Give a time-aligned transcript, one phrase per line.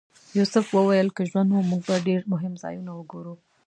[0.37, 3.33] یوسف وویل که ژوند و موږ به ډېر مهم ځایونه وګورو.